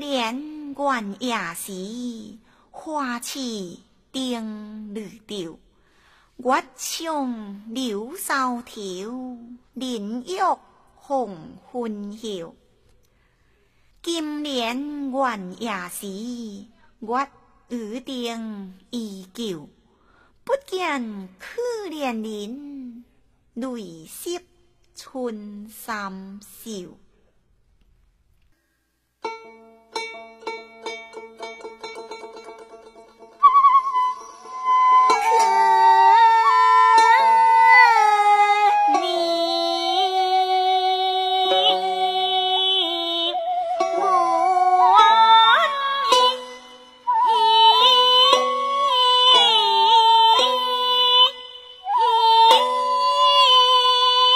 [0.00, 2.38] 怜观夜时，
[2.70, 5.58] 花期定绿调。
[6.38, 9.36] 月上柳梢头，
[9.74, 10.38] 林玉
[10.94, 11.36] 红
[11.66, 12.54] 昏晓。
[14.02, 16.06] 金莲愿夜时，
[17.00, 17.28] 月
[17.68, 19.68] 雨定依旧。
[20.44, 21.60] 不见可
[21.90, 23.04] 怜人，
[23.52, 24.42] 泪湿
[24.94, 26.96] 春衫袖。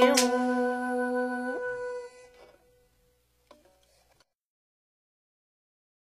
[0.00, 0.39] you.